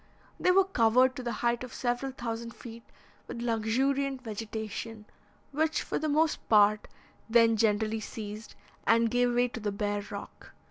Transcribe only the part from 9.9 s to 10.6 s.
rock.